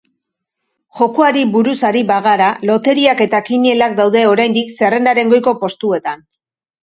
Jokoari 0.99 1.41
buruz 1.55 1.75
ari 1.89 2.01
bagara, 2.11 2.47
loteriak 2.69 3.21
eta 3.27 3.43
kinielak 3.49 3.93
daude 4.01 4.23
oraindik 4.33 4.75
zerrendaren 4.79 5.33
goiko 5.35 5.55
postuetan. 5.65 6.27